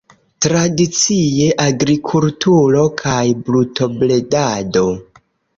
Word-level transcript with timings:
Tradicie 0.45 1.49
agrikulturo 1.65 2.87
kaj 3.03 3.21
brutobredado. 3.45 4.87